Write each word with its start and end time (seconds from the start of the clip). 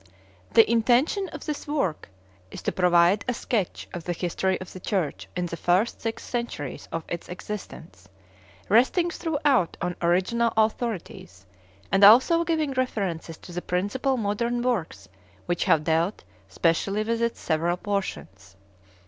THE 0.53 0.67
intention 0.67 1.29
of 1.29 1.45
this 1.45 1.67
work 1.67 2.09
is 2.49 2.63
to 2.63 2.71
provide 2.71 3.23
a 3.27 3.35
sketch 3.35 3.87
of 3.93 4.03
the 4.05 4.13
History 4.13 4.59
of 4.59 4.73
the 4.73 4.79
Church 4.79 5.27
in 5.35 5.45
the 5.45 5.55
first 5.55 6.01
six 6.01 6.23
centuries 6.23 6.89
of 6.91 7.03
its 7.07 7.29
existence, 7.29 8.09
resting 8.67 9.11
throughout 9.11 9.77
on 9.79 9.95
original 10.01 10.53
authorities, 10.57 11.45
and 11.91 12.03
also 12.03 12.43
giving 12.43 12.71
references 12.71 13.37
to 13.37 13.51
the 13.51 13.61
principal 13.61 14.17
modern 14.17 14.63
works 14.63 15.07
which 15.45 15.65
have 15.65 15.83
dealt 15.83 16.23
specially 16.47 17.03
with 17.03 17.21
its 17.21 17.39
several 17.39 17.77
portions. 17.77 18.57